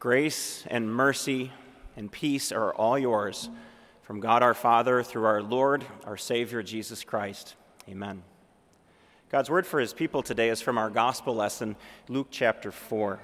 [0.00, 1.52] Grace and mercy
[1.94, 3.50] and peace are all yours
[4.00, 7.54] from God our Father through our Lord, our Savior, Jesus Christ.
[7.86, 8.22] Amen.
[9.28, 11.76] God's word for his people today is from our gospel lesson,
[12.08, 13.20] Luke chapter 4.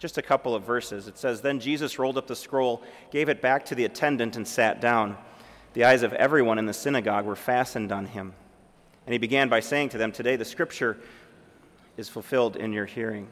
[0.00, 1.06] Just a couple of verses.
[1.06, 2.82] It says Then Jesus rolled up the scroll,
[3.12, 5.16] gave it back to the attendant, and sat down.
[5.74, 8.34] The eyes of everyone in the synagogue were fastened on him.
[9.06, 10.98] And he began by saying to them, Today the scripture
[11.96, 13.28] is fulfilled in your hearing.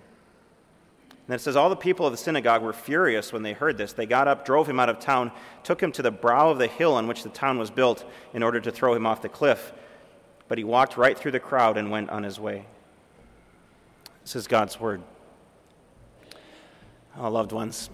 [1.31, 3.93] And it says, All the people of the synagogue were furious when they heard this.
[3.93, 5.31] They got up, drove him out of town,
[5.63, 8.43] took him to the brow of the hill on which the town was built in
[8.43, 9.73] order to throw him off the cliff.
[10.49, 12.67] But he walked right through the crowd and went on his way.
[14.25, 15.03] This is God's word.
[17.17, 17.91] Oh, loved ones,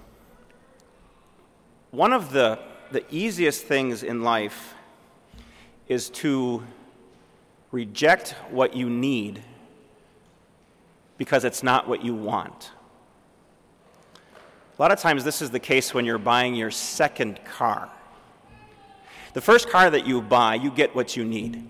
[1.91, 2.59] one of the,
[2.91, 4.73] the easiest things in life
[5.89, 6.63] is to
[7.71, 9.43] reject what you need
[11.19, 12.71] because it's not what you want.
[14.79, 17.89] A lot of times, this is the case when you're buying your second car.
[19.33, 21.67] The first car that you buy, you get what you need.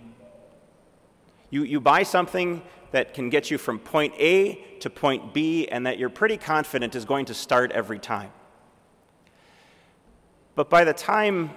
[1.51, 5.87] You, you buy something that can get you from point A to point B and
[5.87, 8.31] that you're pretty confident is going to start every time.
[10.57, 11.51] But by the time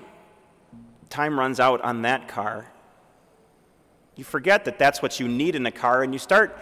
[1.10, 2.72] time runs out on that car,
[4.16, 6.56] you forget that that's what you need in a car and you start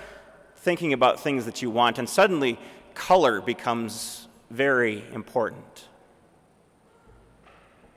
[0.55, 2.57] thinking about things that you want, and suddenly
[2.93, 5.87] color becomes very important.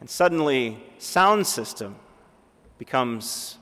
[0.00, 1.96] And suddenly, sound system
[2.78, 3.58] becomes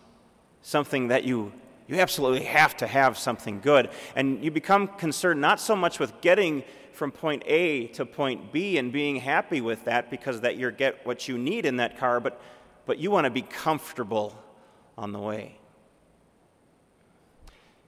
[0.63, 1.53] something that you,
[1.89, 3.91] you absolutely have to have something good.
[4.15, 8.79] And you become concerned not so much with getting from point A to point B
[8.79, 12.21] and being happy with that because that you get what you need in that car,
[12.21, 12.41] but,
[12.87, 14.37] but you want to be comfortable
[14.97, 15.59] on the way.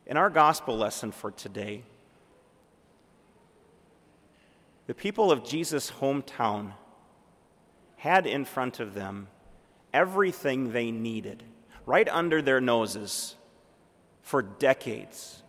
[0.06, 1.82] In our gospel lesson for today,
[4.90, 6.72] the people of Jesus' hometown
[7.94, 9.28] had in front of them
[9.94, 11.44] everything they needed,
[11.86, 13.36] right under their noses
[14.20, 15.44] for decades.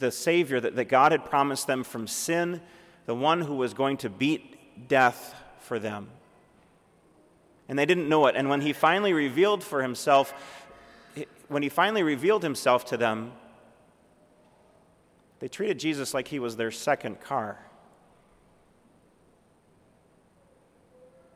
[0.00, 2.60] The Savior that, that God had promised them from sin,
[3.06, 6.08] the one who was going to beat death for them.
[7.68, 8.34] And they didn't know it.
[8.34, 10.34] And when he finally revealed for himself,
[11.46, 13.30] when he finally revealed himself to them,
[15.44, 17.58] they treated Jesus like he was their second car.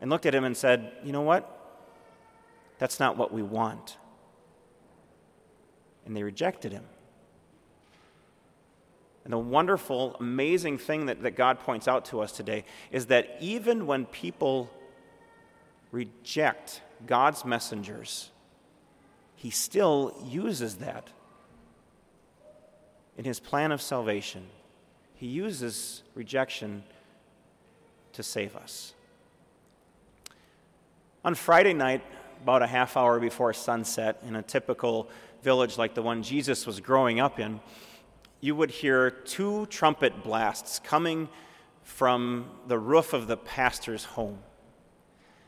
[0.00, 1.76] And looked at him and said, You know what?
[2.78, 3.98] That's not what we want.
[6.06, 6.84] And they rejected him.
[9.24, 13.36] And the wonderful, amazing thing that, that God points out to us today is that
[13.40, 14.70] even when people
[15.92, 18.30] reject God's messengers,
[19.36, 21.10] He still uses that
[23.18, 24.46] in his plan of salvation,
[25.14, 26.84] he uses rejection
[28.12, 28.94] to save us.
[31.24, 32.02] On Friday night,
[32.42, 35.10] about a half hour before sunset, in a typical
[35.42, 37.60] village like the one Jesus was growing up in,
[38.40, 41.28] you would hear two trumpet blasts coming
[41.82, 44.38] from the roof of the pastor's home.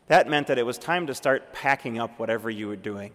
[0.08, 3.12] That meant that it was time to start packing up whatever you were doing.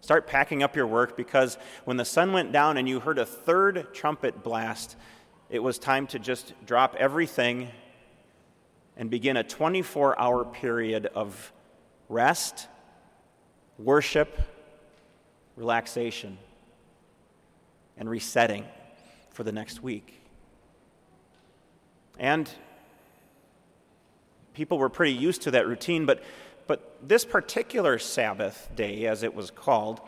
[0.00, 3.26] Start packing up your work because when the sun went down and you heard a
[3.26, 4.96] third trumpet blast,
[5.50, 7.68] it was time to just drop everything
[8.96, 11.52] and begin a 24 hour period of
[12.08, 12.68] rest,
[13.78, 14.40] worship,
[15.56, 16.38] relaxation,
[17.96, 18.64] and resetting
[19.30, 20.20] for the next week.
[22.18, 22.50] And
[24.54, 26.22] people were pretty used to that routine, but but
[27.02, 30.00] this particular Sabbath day, as it was called,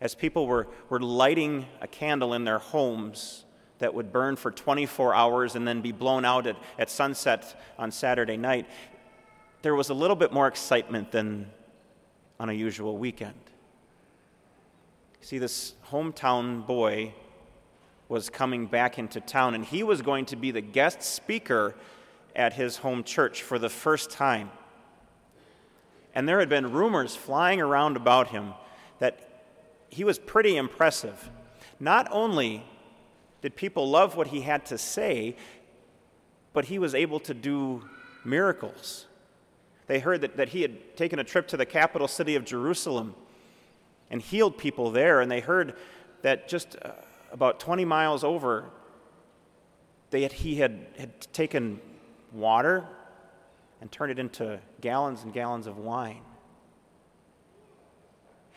[0.00, 3.44] as people were, were lighting a candle in their homes
[3.78, 7.90] that would burn for 24 hours and then be blown out at, at sunset on
[7.90, 8.66] Saturday night,
[9.62, 11.50] there was a little bit more excitement than
[12.38, 13.34] on a usual weekend.
[15.20, 17.14] See, this hometown boy
[18.08, 21.74] was coming back into town, and he was going to be the guest speaker
[22.36, 24.50] at his home church for the first time
[26.14, 28.54] and there had been rumors flying around about him
[29.00, 29.42] that
[29.88, 31.30] he was pretty impressive.
[31.80, 32.64] Not only
[33.42, 35.36] did people love what he had to say,
[36.52, 37.82] but he was able to do
[38.24, 39.06] miracles.
[39.86, 43.14] They heard that, that he had taken a trip to the capital city of Jerusalem
[44.10, 45.74] and healed people there, and they heard
[46.22, 46.92] that just uh,
[47.32, 48.64] about 20 miles over,
[50.10, 51.80] they had, he had, had taken
[52.32, 52.86] water
[53.84, 56.22] and turn it into gallons and gallons of wine.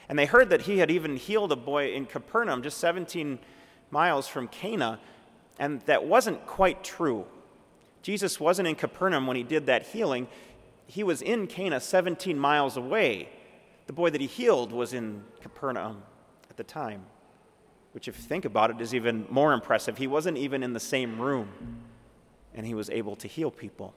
[0.08, 3.38] And they heard that he had even healed a boy in Capernaum, just 17
[3.92, 5.02] miles from Cana,
[5.60, 7.26] And that wasn't quite true.
[8.04, 10.30] Jesus wasn't in Capernaum when he did that healing,
[10.86, 13.28] he was in Cana 17 miles away.
[13.88, 16.04] The boy that he healed was in Capernaum
[16.50, 17.04] at the time,
[17.92, 19.98] which, if you think about it, is even more impressive.
[19.98, 21.50] He wasn't even in the same room,
[22.54, 23.94] and he was able to heal people.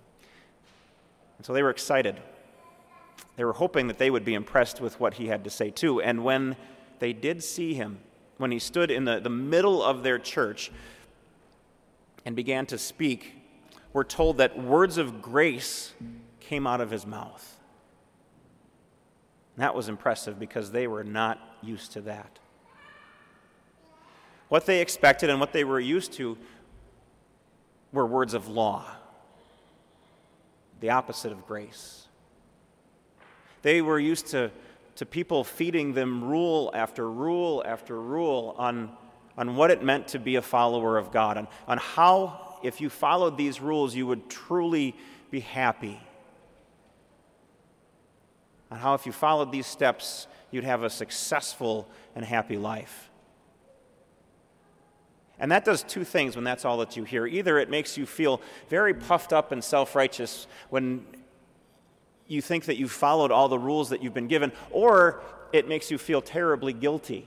[1.40, 2.20] And so they were excited.
[3.36, 6.02] They were hoping that they would be impressed with what he had to say, too.
[6.02, 6.54] And when
[6.98, 8.00] they did see him,
[8.36, 10.70] when he stood in the, the middle of their church
[12.26, 13.36] and began to speak,
[13.94, 15.94] we're told that words of grace
[16.40, 17.58] came out of his mouth.
[19.56, 22.38] And that was impressive because they were not used to that.
[24.50, 26.36] What they expected and what they were used to
[27.92, 28.84] were words of law,
[30.80, 32.08] the opposite of grace.
[33.62, 34.50] They were used to,
[34.96, 38.90] to people feeding them rule after rule after rule on,
[39.36, 42.88] on what it meant to be a follower of God, on, on how, if you
[42.88, 44.96] followed these rules, you would truly
[45.30, 46.00] be happy
[48.70, 53.09] on how, if you followed these steps, you'd have a successful and happy life.
[55.40, 57.26] And that does two things when that's all that you hear.
[57.26, 61.04] Either it makes you feel very puffed up and self righteous when
[62.28, 65.20] you think that you've followed all the rules that you've been given, or
[65.52, 67.26] it makes you feel terribly guilty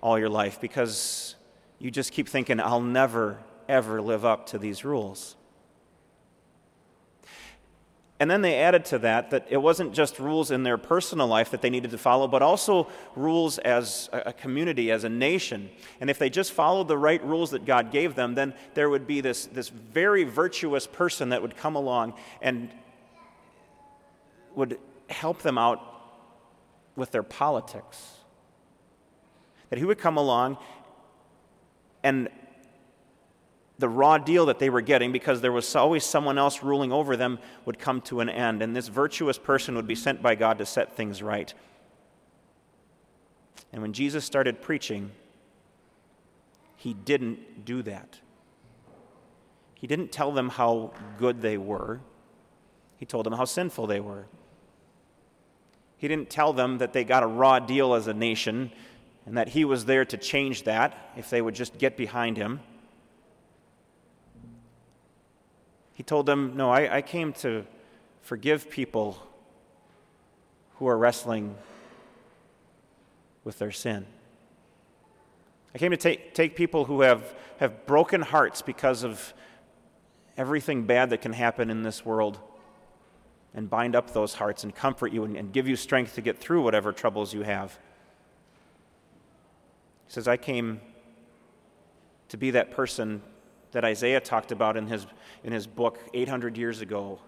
[0.00, 1.34] all your life because
[1.78, 3.38] you just keep thinking, I'll never,
[3.68, 5.36] ever live up to these rules.
[8.20, 11.50] And then they added to that that it wasn't just rules in their personal life
[11.52, 12.86] that they needed to follow, but also
[13.16, 15.70] rules as a community, as a nation.
[16.02, 19.06] And if they just followed the right rules that God gave them, then there would
[19.06, 22.12] be this, this very virtuous person that would come along
[22.42, 22.68] and
[24.54, 24.78] would
[25.08, 25.80] help them out
[26.96, 28.16] with their politics.
[29.70, 30.58] That he would come along
[32.02, 32.28] and
[33.80, 37.16] the raw deal that they were getting, because there was always someone else ruling over
[37.16, 38.62] them, would come to an end.
[38.62, 41.52] And this virtuous person would be sent by God to set things right.
[43.72, 45.10] And when Jesus started preaching,
[46.76, 48.20] he didn't do that.
[49.74, 52.00] He didn't tell them how good they were,
[52.98, 54.26] he told them how sinful they were.
[55.96, 58.72] He didn't tell them that they got a raw deal as a nation
[59.24, 62.60] and that he was there to change that if they would just get behind him.
[66.00, 67.66] He told them, No, I, I came to
[68.22, 69.18] forgive people
[70.76, 71.56] who are wrestling
[73.44, 74.06] with their sin.
[75.74, 79.34] I came to take, take people who have, have broken hearts because of
[80.38, 82.38] everything bad that can happen in this world
[83.52, 86.38] and bind up those hearts and comfort you and, and give you strength to get
[86.38, 87.78] through whatever troubles you have.
[90.06, 90.80] He says, I came
[92.30, 93.20] to be that person
[93.72, 95.06] that Isaiah talked about in his,
[95.44, 97.20] in his book 800 years ago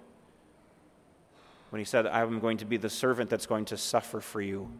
[1.71, 4.71] when he said, I'm going to be the servant that's going to suffer for you.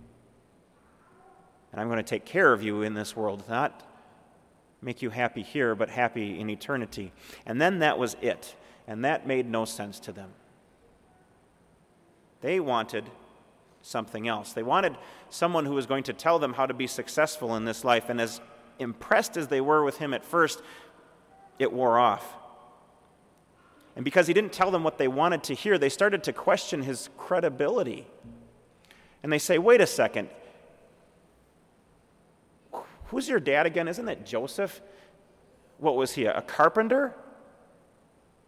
[1.71, 3.83] And I'm going to take care of you in this world, not
[4.83, 7.13] make you happy here, but happy in eternity.
[7.47, 8.55] And then that was it.
[8.87, 10.31] And that made no sense to them.
[12.43, 13.09] They wanted
[13.81, 14.53] something else.
[14.53, 14.99] They wanted
[15.31, 18.11] someone who was going to tell them how to be successful in this life.
[18.11, 18.41] And as
[18.79, 20.61] impressed as they were with him at first,
[21.59, 22.35] it wore off.
[23.95, 26.83] And because he didn't tell them what they wanted to hear, they started to question
[26.83, 28.07] his credibility.
[29.23, 30.29] And they say, wait a second.
[33.07, 33.89] Who's your dad again?
[33.89, 34.81] Isn't that Joseph?
[35.79, 37.15] What was he, a carpenter?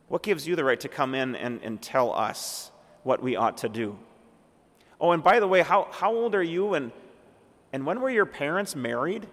[0.08, 2.70] What gives you the right to come in and, and tell us
[3.02, 3.98] what we ought to do?
[5.00, 6.92] Oh, and by the way, how, how old are you and,
[7.72, 9.26] and when were your parents married?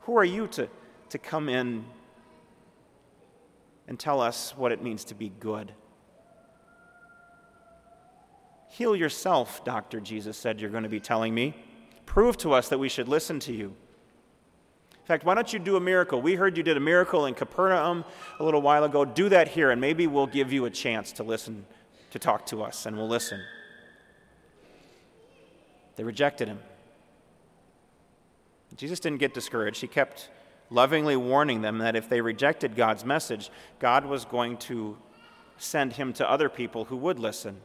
[0.00, 0.68] Who are you to,
[1.10, 1.84] to come in
[3.88, 5.72] and tell us what it means to be good.
[8.68, 11.56] Heal yourself, Doctor, Jesus said, you're going to be telling me.
[12.06, 13.74] Prove to us that we should listen to you.
[14.92, 16.20] In fact, why don't you do a miracle?
[16.20, 18.04] We heard you did a miracle in Capernaum
[18.38, 19.06] a little while ago.
[19.06, 21.64] Do that here, and maybe we'll give you a chance to listen,
[22.10, 23.40] to talk to us, and we'll listen.
[25.96, 26.58] They rejected him.
[28.76, 29.80] Jesus didn't get discouraged.
[29.80, 30.28] He kept
[30.70, 34.98] lovingly warning them that if they rejected God's message, God was going to
[35.56, 37.60] send him to other people who would listen.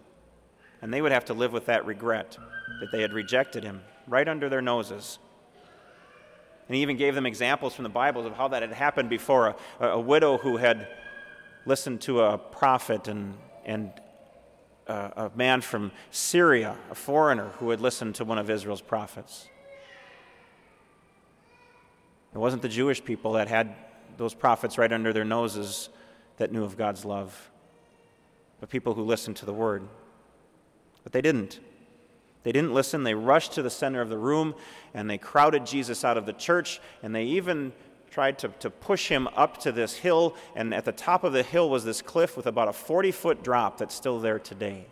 [0.81, 2.37] And they would have to live with that regret
[2.79, 5.19] that they had rejected him right under their noses.
[6.67, 9.55] And he even gave them examples from the Bibles of how that had happened before
[9.79, 10.87] a, a widow who had
[11.65, 13.91] listened to a prophet and, and
[14.87, 19.47] a, a man from Syria, a foreigner, who had listened to one of Israel's prophets.
[22.33, 23.75] It wasn't the Jewish people that had
[24.17, 25.89] those prophets right under their noses
[26.37, 27.51] that knew of God's love,
[28.59, 29.87] but people who listened to the word.
[31.03, 31.59] But they didn't.
[32.43, 33.03] They didn't listen.
[33.03, 34.55] They rushed to the center of the room
[34.93, 37.71] and they crowded Jesus out of the church and they even
[38.11, 40.35] tried to, to push him up to this hill.
[40.55, 43.43] And at the top of the hill was this cliff with about a 40 foot
[43.43, 44.85] drop that's still there today.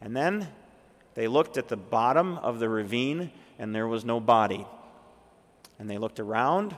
[0.00, 0.48] And then
[1.14, 4.66] they looked at the bottom of the ravine and there was no body.
[5.78, 6.74] And they looked around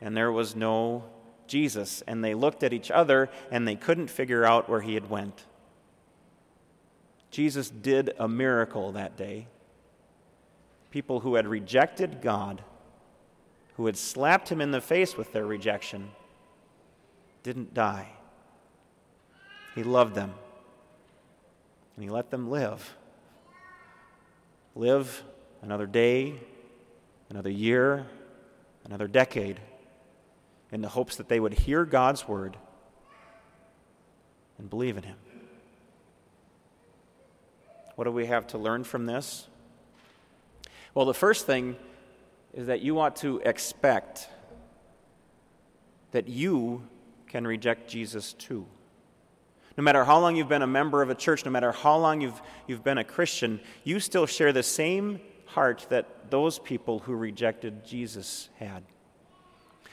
[0.00, 1.04] and there was no
[1.46, 2.02] Jesus.
[2.06, 5.44] And they looked at each other and they couldn't figure out where he had went.
[7.30, 9.46] Jesus did a miracle that day.
[10.90, 12.62] People who had rejected God,
[13.76, 16.10] who had slapped him in the face with their rejection,
[17.42, 18.08] didn't die.
[19.74, 20.34] He loved them,
[21.96, 22.94] and he let them live.
[24.74, 25.24] Live
[25.62, 26.34] another day,
[27.30, 28.06] another year,
[28.92, 29.58] another decade,
[30.70, 32.58] in the hopes that they would hear God's word
[34.58, 35.16] and believe in him.
[37.96, 39.48] What do we have to learn from this?
[40.92, 41.76] Well, the first thing
[42.52, 44.28] is that you ought to expect
[46.10, 46.86] that you
[47.28, 48.66] can reject Jesus too.
[49.78, 52.20] No matter how long you've been a member of a church, no matter how long
[52.20, 55.18] you've, you've been a Christian, you still share the same
[55.54, 58.82] heart that those people who rejected Jesus had.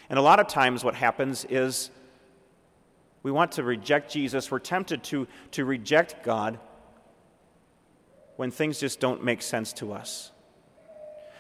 [0.09, 1.91] And a lot of times, what happens is
[3.21, 6.59] we want to reject Jesus, we're tempted to, to reject God
[8.37, 10.31] when things just don't make sense to us.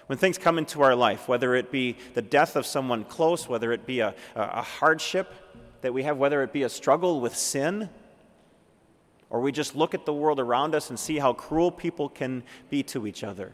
[0.07, 3.71] When things come into our life, whether it be the death of someone close, whether
[3.71, 5.33] it be a, a hardship
[5.81, 7.89] that we have, whether it be a struggle with sin,
[9.29, 12.43] or we just look at the world around us and see how cruel people can
[12.69, 13.53] be to each other.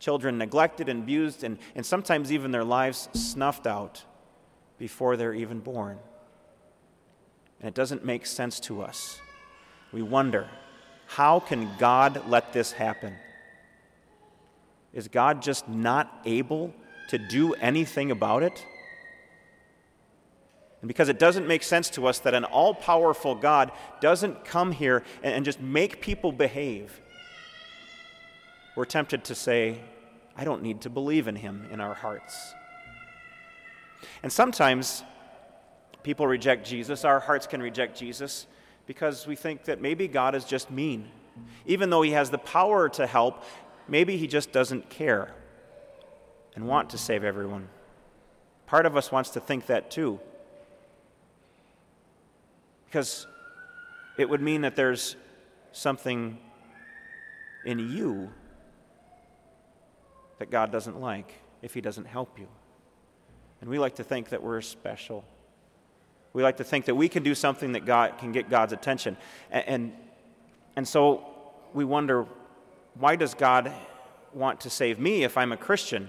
[0.00, 4.02] Children neglected and abused, and, and sometimes even their lives snuffed out
[4.78, 5.98] before they're even born.
[7.60, 9.20] And it doesn't make sense to us.
[9.92, 10.48] We wonder
[11.06, 13.14] how can God let this happen?
[14.92, 16.72] Is God just not able
[17.08, 18.64] to do anything about it?
[20.80, 24.72] And because it doesn't make sense to us that an all powerful God doesn't come
[24.72, 27.00] here and, just make people behave,
[28.80, 29.78] we're tempted to say,
[30.34, 32.54] I don't need to believe in him in our hearts.
[34.22, 35.04] And sometimes
[36.02, 38.46] people reject Jesus, our hearts can reject Jesus
[38.86, 41.10] because we think that maybe God is just mean.
[41.66, 43.44] Even though He has the power to help,
[43.86, 45.34] maybe He just doesn't care
[46.56, 47.68] and want to save everyone.
[48.64, 50.18] Part of us wants to think that too.
[52.86, 53.26] Because
[54.16, 55.16] it would mean that there's
[55.70, 56.38] something
[57.66, 58.32] in you
[60.40, 61.32] that God doesn't like
[61.62, 62.48] if He doesn't help you.
[63.60, 65.24] And we like to think that we're special
[66.32, 69.16] we like to think that we can do something that God can get God's attention.
[69.50, 69.92] And, and,
[70.76, 71.24] and so
[71.74, 72.26] we wonder
[72.94, 73.72] why does God
[74.32, 76.08] want to save me if I'm a Christian?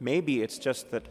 [0.00, 1.04] Maybe it's just that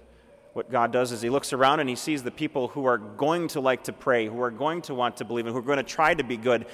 [0.52, 3.48] what God does is He looks around and He sees the people who are going
[3.50, 5.78] to like to pray, who are going to want to believe, and who are going
[5.78, 6.66] to try to be good.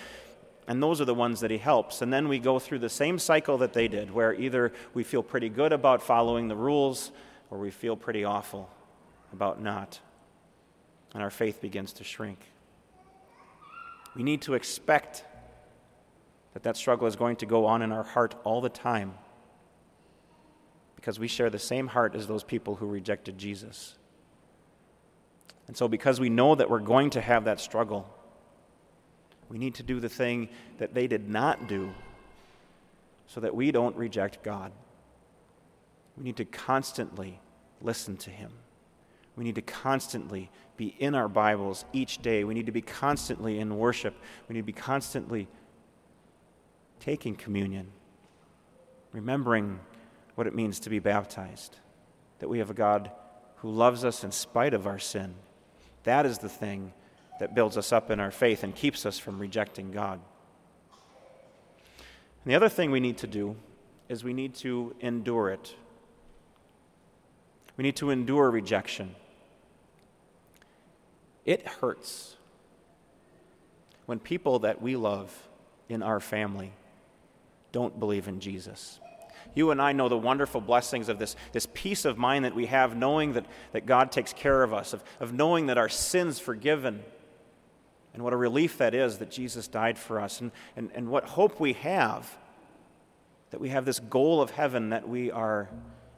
[0.70, 2.02] And those are the ones that He helps.
[2.02, 5.24] And then we go through the same cycle that they did, where either we feel
[5.24, 7.12] pretty good about following the rules
[7.50, 8.70] or we feel pretty awful
[9.34, 10.00] about not
[11.14, 12.40] and our faith begins to shrink.
[14.16, 15.24] We need to expect
[16.54, 19.14] that that struggle is going to go on in our heart all the time
[20.96, 23.96] because we share the same heart as those people who rejected Jesus.
[25.68, 28.12] And so, because we know that we're going to have that struggle,
[29.50, 31.92] we need to do the thing that they did not do
[33.28, 34.72] so that we don't reject God.
[36.18, 37.40] We need to constantly
[37.82, 38.52] listen to Him.
[39.36, 42.44] We need to constantly be in our Bibles each day.
[42.44, 44.16] We need to be constantly in worship.
[44.48, 45.48] We need to be constantly
[47.00, 47.92] taking communion,
[49.14, 49.80] remembering
[50.36, 51.78] what it means to be baptized,
[52.40, 53.12] that we have a God
[53.58, 55.36] who loves us in spite of our sin.
[56.04, 56.94] That is the thing
[57.40, 60.20] that builds us up in our faith and keeps us from rejecting God.
[62.44, 63.56] And the other thing we need to do
[64.08, 65.76] is we need to endure it.
[67.78, 69.16] We need to endure rejection.
[71.46, 72.36] It hurts
[74.06, 75.48] when people that we love
[75.88, 76.74] in our family
[77.72, 79.00] don't believe in Jesus.
[79.56, 82.68] You and I know the wonderful blessings of this, this peace of mind that we
[82.68, 86.40] have, knowing that, that God takes care of us, of, of knowing that our sins
[86.40, 87.04] forgiven,
[88.14, 91.26] and what a relief that is that Jesus died for us, and, and, and what
[91.26, 92.38] hope we have
[93.52, 95.70] that we have this goal of heaven that we are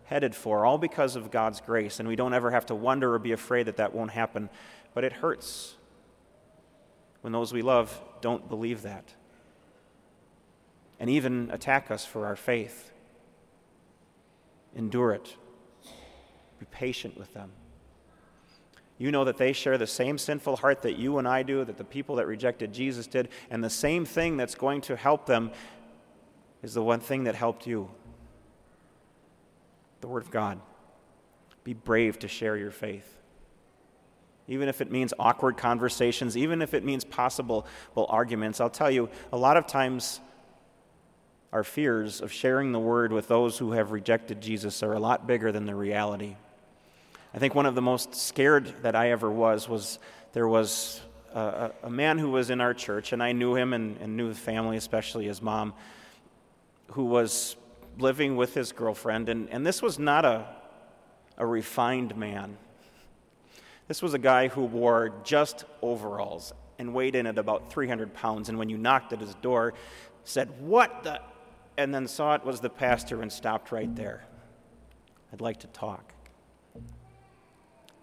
[0.06, 3.20] headed for, all because of God's grace, and we don't ever have to wonder or
[3.20, 4.50] be afraid that that won't happen.
[4.94, 5.76] But it hurts
[7.22, 9.14] when those we love don't believe that
[11.00, 12.92] and even attack us for our faith.
[14.76, 15.36] Endure it.
[16.60, 17.52] Be patient with them.
[19.02, 21.80] You know that they share the same sinful heart that you and I do, that
[21.80, 25.50] the people that rejected Jesus did, and the same thing that's going to help them
[26.62, 27.90] is the one thing that helped you
[30.02, 30.60] the Word of God.
[31.64, 33.18] Be brave to share your faith.
[34.48, 37.66] Even if it means awkward conversations, even if it means possible
[37.98, 40.20] arguments, I'll tell you, a lot of times
[41.52, 45.26] our fears of sharing the word with those who have rejected Jesus are a lot
[45.26, 46.36] bigger than the reality.
[47.34, 50.00] I think one of the most scared that I ever was was
[50.34, 51.00] there was
[51.34, 54.30] a, a man who was in our church, and I knew him and, and knew
[54.30, 55.74] the family, especially his mom,
[56.92, 57.56] who was
[57.98, 59.30] living with his girlfriend.
[59.30, 60.46] And, and this was not a,
[61.38, 62.58] a refined man.
[63.88, 68.50] This was a guy who wore just overalls and weighed in at about 300 pounds.
[68.50, 69.74] And when you knocked at his door,
[70.24, 71.22] said, What the?
[71.78, 74.26] And then saw it was the pastor and stopped right there.
[75.32, 76.14] I'd like to talk.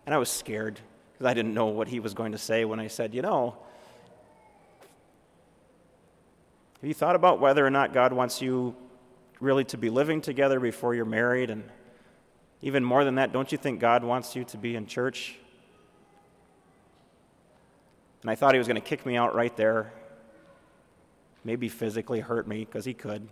[0.09, 0.81] And I was scared
[1.13, 3.57] because I didn't know what he was going to say when I said, You know,
[6.81, 8.75] have you thought about whether or not God wants you
[9.39, 11.51] really to be living together before you're married?
[11.51, 11.63] And
[12.63, 15.37] even more than that, don't you think God wants you to be in church?
[18.23, 19.93] And I thought he was going to kick me out right there,
[21.45, 23.29] maybe physically hurt me because he could.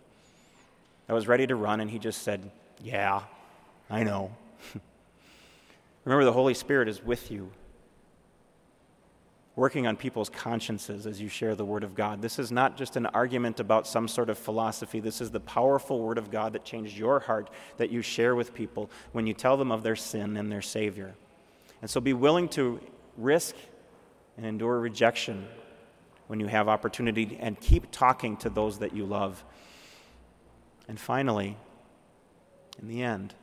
[1.09, 2.51] I was ready to run, and he just said,
[2.83, 3.23] Yeah,
[3.89, 4.37] I know.
[6.07, 7.51] Remember, the Holy Spirit is with you,
[9.57, 12.23] working on people's consciences as you share the Word of God.
[12.23, 15.01] This is not just an argument about some sort of philosophy.
[15.01, 18.55] This is the powerful Word of God that changed your heart that you share with
[18.55, 21.17] people when you tell them of their sin and their Savior.
[21.83, 22.81] And so be willing to
[23.17, 23.57] risk
[24.37, 25.49] and endure rejection
[26.29, 29.43] when you have opportunity and keep talking to those that you love.
[30.87, 31.57] And finally,
[32.81, 33.35] in the end,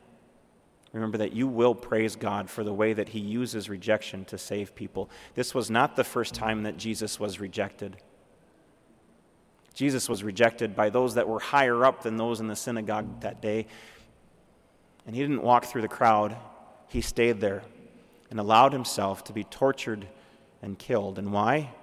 [0.94, 4.76] Remember that you will praise God for the way that He uses rejection to save
[4.76, 5.10] people.
[5.34, 7.96] This was not the first time that Jesus was rejected.
[9.74, 13.42] Jesus was rejected by those that were higher up than those in the synagogue that
[13.42, 13.66] day.
[15.04, 16.36] And He didn't walk through the crowd,
[16.86, 17.64] He stayed there
[18.30, 20.06] and allowed Himself to be tortured
[20.62, 21.18] and killed.
[21.18, 21.74] And why?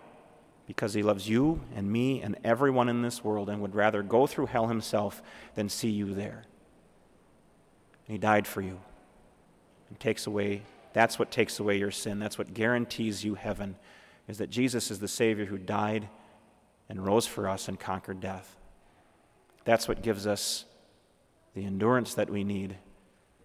[0.67, 4.25] Because He loves you and me and everyone in this world and would rather go
[4.25, 5.21] through hell Himself
[5.55, 6.45] than see you there.
[8.07, 8.79] And He died for you
[9.91, 12.19] and takes away that's what takes away your sin.
[12.19, 13.75] That's what guarantees you heaven
[14.27, 16.07] is that jesus is the savior who died
[16.89, 18.57] and rose for us and conquered death.
[19.63, 20.65] That's what gives us
[21.53, 22.75] the endurance that we need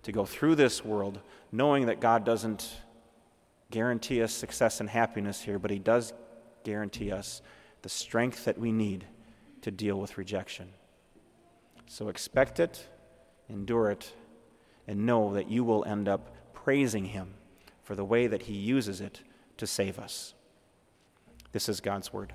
[0.03, 2.77] to go through this world knowing that god doesn't
[3.71, 6.13] guarantee us success and happiness here but he does
[6.63, 7.43] guarantee us
[7.83, 9.05] the strength that we need
[9.63, 10.69] to deal with rejection.
[11.87, 12.87] So expect it
[13.49, 14.13] endure it
[14.87, 16.36] and know that you will end up
[16.67, 17.29] praising Him
[17.85, 19.21] for the way that He uses it
[19.57, 20.35] to save us.
[21.53, 22.33] This is God's Word.